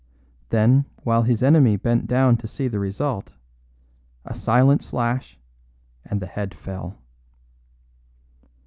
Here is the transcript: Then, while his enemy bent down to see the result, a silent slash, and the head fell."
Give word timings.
Then, 0.49 0.85
while 1.03 1.21
his 1.21 1.43
enemy 1.43 1.75
bent 1.77 2.07
down 2.07 2.35
to 2.37 2.47
see 2.47 2.67
the 2.67 2.79
result, 2.79 3.35
a 4.25 4.33
silent 4.33 4.81
slash, 4.81 5.37
and 6.03 6.19
the 6.19 6.25
head 6.25 6.55
fell." 6.55 6.97